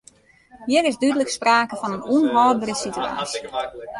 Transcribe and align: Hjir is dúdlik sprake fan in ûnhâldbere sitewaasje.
Hjir 0.69 0.87
is 0.91 0.97
dúdlik 1.03 1.31
sprake 1.33 1.75
fan 1.81 1.95
in 1.97 2.07
ûnhâldbere 2.17 2.73
sitewaasje. 2.81 3.41